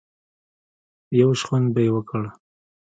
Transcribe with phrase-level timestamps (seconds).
[1.21, 2.23] يو شخوند به يې وکړ.